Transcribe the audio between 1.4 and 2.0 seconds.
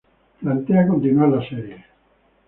serie.